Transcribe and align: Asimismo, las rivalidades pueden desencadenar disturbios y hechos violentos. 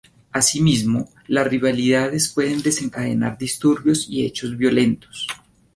Asimismo, 0.31 1.09
las 1.27 1.47
rivalidades 1.47 2.29
pueden 2.29 2.63
desencadenar 2.63 3.37
disturbios 3.37 4.07
y 4.09 4.25
hechos 4.25 4.57
violentos. 4.57 5.27